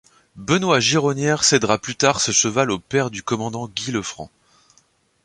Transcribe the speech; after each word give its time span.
Benoist-Gironière 0.35 1.43
cédera 1.43 1.77
plus 1.77 1.95
tard 1.95 2.21
ce 2.21 2.31
cheval 2.31 2.71
au 2.71 2.79
père 2.79 3.11
du 3.11 3.21
commandant 3.21 3.67
Guy 3.67 3.91
Lefrant. 3.91 4.31